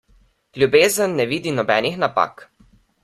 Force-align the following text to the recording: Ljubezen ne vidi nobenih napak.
Ljubezen 0.61 1.13
ne 1.19 1.27
vidi 1.33 1.53
nobenih 1.59 2.01
napak. 2.05 2.47